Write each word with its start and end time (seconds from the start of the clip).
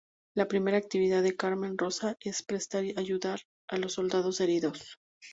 La 0.35 0.47
primera 0.47 0.77
actividad 0.79 1.21
de 1.21 1.35
Carmen 1.35 1.77
Rosa 1.77 2.17
es 2.21 2.41
prestar 2.41 2.83
ayuda 2.97 3.37
a 3.69 3.77
los 3.77 3.93
soldados 3.93 4.41
heridos. 4.41 4.97